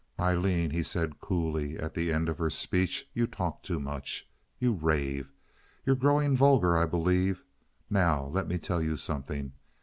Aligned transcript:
"Aileen," 0.19 0.71
he 0.71 0.81
said, 0.81 1.19
coolly, 1.19 1.77
at 1.77 1.93
the 1.93 2.11
end 2.11 2.27
of 2.27 2.39
her 2.39 2.49
speech, 2.49 3.07
"you 3.13 3.27
talk 3.27 3.61
too 3.61 3.79
much. 3.79 4.27
You 4.57 4.73
rave. 4.73 5.31
You're 5.85 5.95
growing 5.95 6.35
vulgar, 6.35 6.75
I 6.75 6.87
believe. 6.87 7.43
Now 7.87 8.25
let 8.25 8.47
me 8.47 8.57
tell 8.57 8.81
you 8.81 8.97
something." 8.97 9.53